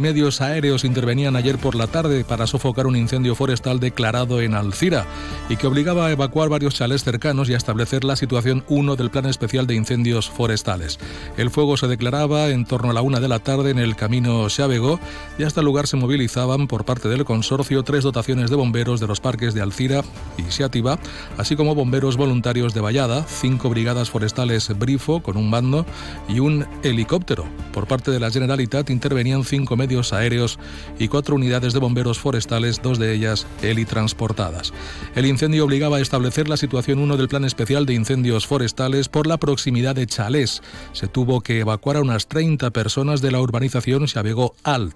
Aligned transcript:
Medios 0.00 0.40
aéreos 0.40 0.84
intervenían 0.84 1.36
ayer 1.36 1.58
por 1.58 1.74
la 1.74 1.86
tarde 1.86 2.24
para 2.24 2.46
sofocar 2.46 2.86
un 2.86 2.96
incendio 2.96 3.34
forestal 3.34 3.80
declarado 3.80 4.40
en 4.40 4.54
Alcira 4.54 5.04
y 5.50 5.58
que 5.58 5.66
obligaba 5.66 6.06
a 6.06 6.10
evacuar 6.10 6.48
varios 6.48 6.74
chalés 6.74 7.04
cercanos 7.04 7.50
y 7.50 7.52
a 7.52 7.58
establecer 7.58 8.02
la 8.04 8.16
situación 8.16 8.64
1 8.68 8.96
del 8.96 9.10
Plan 9.10 9.26
Especial 9.26 9.66
de 9.66 9.74
Incendios 9.74 10.30
Forestales. 10.30 10.98
El 11.36 11.50
fuego 11.50 11.76
se 11.76 11.86
declaraba 11.86 12.48
en 12.48 12.64
torno 12.64 12.88
a 12.88 12.94
la 12.94 13.02
una 13.02 13.20
de 13.20 13.28
la 13.28 13.40
tarde 13.40 13.72
en 13.72 13.78
el 13.78 13.94
camino 13.94 14.48
Xávego 14.48 14.98
y 15.38 15.42
hasta 15.42 15.60
el 15.60 15.66
lugar 15.66 15.86
se 15.86 15.98
movilizaban 15.98 16.66
por 16.66 16.86
parte 16.86 17.10
del 17.10 17.26
consorcio 17.26 17.82
tres 17.82 18.02
dotaciones 18.02 18.48
de 18.48 18.56
bomberos 18.56 19.00
de 19.00 19.06
los 19.06 19.20
parques 19.20 19.52
de 19.52 19.60
Alcira 19.60 20.02
y 20.38 20.50
Seativa, 20.50 20.98
así 21.36 21.56
como 21.56 21.74
bomberos 21.74 22.16
voluntarios 22.16 22.72
de 22.72 22.80
Vallada, 22.80 23.26
cinco 23.28 23.68
brigadas 23.68 24.08
forestales 24.08 24.70
Brifo 24.78 25.20
con 25.22 25.36
un 25.36 25.50
bando 25.50 25.84
y 26.26 26.40
un 26.40 26.64
helicóptero. 26.82 27.44
Por 27.74 27.86
parte 27.86 28.10
de 28.10 28.18
la 28.18 28.30
Generalitat 28.30 28.88
intervenían 28.88 29.44
cinco 29.44 29.76
medios 29.76 29.89
aéreos 30.12 30.58
y 30.98 31.08
cuatro 31.08 31.34
unidades 31.34 31.72
de 31.72 31.80
bomberos 31.80 32.18
forestales, 32.18 32.80
dos 32.82 32.98
de 32.98 33.14
ellas 33.14 33.46
helitransportadas. 33.62 34.72
El 35.14 35.26
incendio 35.26 35.64
obligaba 35.64 35.98
a 35.98 36.00
establecer 36.00 36.48
la 36.48 36.56
situación 36.56 36.98
1 36.98 37.16
del 37.16 37.28
Plan 37.28 37.44
Especial 37.44 37.86
de 37.86 37.94
Incendios 37.94 38.46
Forestales 38.46 39.08
por 39.08 39.26
la 39.26 39.38
proximidad 39.38 39.94
de 39.94 40.06
Chalés. 40.06 40.62
Se 40.92 41.08
tuvo 41.08 41.40
que 41.40 41.60
evacuar 41.60 41.96
a 41.96 42.02
unas 42.02 42.26
30 42.28 42.70
personas 42.70 43.20
de 43.20 43.30
la 43.30 43.40
urbanización 43.40 44.06
Xavegó 44.06 44.54
Alt. 44.62 44.94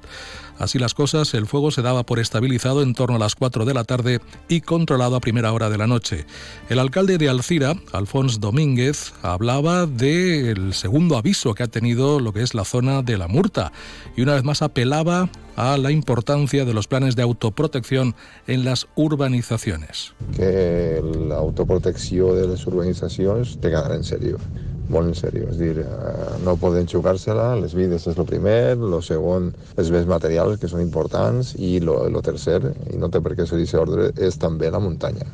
Así 0.59 0.79
las 0.79 0.95
cosas, 0.95 1.35
el 1.35 1.47
fuego 1.47 1.73
se 1.73 1.83
daba 1.83 2.05
por 2.05 2.21
estabilizado 2.21 2.83
en 2.83 2.95
torno 2.95 3.17
a 3.17 3.19
las 3.19 3.35
4 3.35 3.65
de 3.65 3.75
la 3.75 3.83
tarde 3.85 4.21
y 4.49 4.61
controlado 4.61 5.17
a 5.17 5.21
primera 5.21 5.53
hora 5.53 5.69
de 5.69 5.79
la 5.79 5.89
noche. 5.89 6.27
El 6.69 6.79
alcalde 6.79 7.19
de 7.19 7.29
Alcira, 7.29 7.75
Alfons 7.93 8.39
Domínguez, 8.39 9.15
hablaba 9.23 9.87
del 9.87 10.73
segundo 10.73 11.17
aviso 11.17 11.55
que 11.55 11.65
ha 11.65 11.69
tenido 11.69 12.21
lo 12.21 12.33
que 12.33 12.43
es 12.43 12.55
la 12.55 12.65
zona 12.65 13.03
de 13.03 13.19
la 13.19 13.27
Murta 13.27 13.73
y 14.17 14.23
una 14.23 14.35
vez 14.35 14.45
más 14.45 14.63
apelaba 14.85 15.31
a 15.57 15.79
la 15.79 15.91
importancia 15.91 16.67
de 16.67 16.75
los 16.75 16.89
planes 16.89 17.17
de 17.17 17.23
autoprotección 17.23 18.15
en 18.47 18.67
las 18.67 18.87
urbanizaciones. 18.97 20.13
Que 20.37 21.03
la 21.27 21.37
autoprotección 21.37 22.37
de 22.37 22.49
las 22.49 22.67
urbanizaciones 22.67 23.57
te 23.61 23.71
quedará 23.71 23.95
en 23.95 24.05
serio. 24.05 24.39
molt 24.85 25.09
en 25.09 25.15
sèrio, 25.17 25.47
és 25.49 25.57
dir, 25.57 25.79
eh, 25.81 25.85
no 26.45 26.59
poden 26.61 26.85
jugar-se-la, 26.87 27.55
les 27.57 27.73
vides 27.73 28.07
és 28.07 28.19
el 28.19 28.27
primer, 28.29 28.77
el 28.77 28.99
segon, 29.03 29.47
els 29.81 29.91
béns 29.91 30.05
materials 30.05 30.59
que 30.61 30.69
són 30.69 30.83
importants 30.83 31.55
i 31.57 31.79
el 31.79 32.21
tercer, 32.23 32.61
i 32.93 32.99
no 33.01 33.09
té 33.09 33.23
per 33.25 33.33
què 33.33 33.47
ser 33.49 33.81
ordre, 33.81 34.11
és 34.21 34.37
també 34.37 34.71
la 34.71 34.83
muntanya, 34.85 35.25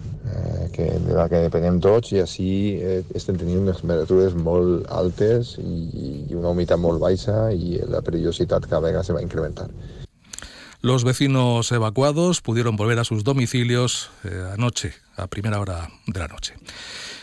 que, 0.80 0.98
de 1.04 1.14
la 1.14 1.28
que 1.28 1.44
depenem 1.44 1.80
tots 1.84 2.14
i 2.16 2.22
així 2.24 2.50
eh, 2.80 3.00
estem 3.14 3.36
tenint 3.40 3.60
unes 3.66 3.82
temperatures 3.82 4.36
molt 4.48 4.88
altes 4.88 5.56
i, 5.60 6.24
i 6.30 6.38
una 6.38 6.54
humitat 6.54 6.80
molt 6.80 7.02
baixa 7.02 7.50
i 7.52 7.80
la 7.90 8.00
perillositat 8.06 8.68
cada 8.70 8.86
vegada 8.88 9.04
se 9.04 9.16
va 9.16 9.24
incrementar. 9.24 9.68
Los 10.80 11.04
vecinos 11.04 11.70
evacuados 11.72 12.40
pudieron 12.40 12.76
volver 12.76 12.98
a 12.98 13.04
sus 13.04 13.22
domicilios 13.22 14.10
eh, 14.24 14.48
anoche, 14.54 14.94
a 15.16 15.26
primera 15.26 15.60
hora 15.60 15.90
de 16.06 16.18
la 16.18 16.28
noche. 16.28 16.54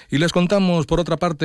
Y 0.09 0.19
les 0.19 0.31
contamos, 0.31 0.85
por 0.85 1.01
otra 1.01 1.17
parte, 1.17 1.35